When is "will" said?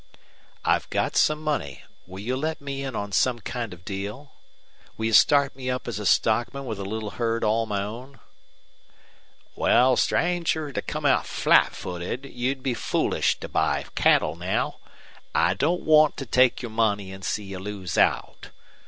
2.07-2.21, 4.97-5.05